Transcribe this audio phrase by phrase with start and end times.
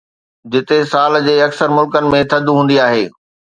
[0.51, 3.05] جتي سال جي اڪثر ملڪن ۾ ٿڌ هوندي آهي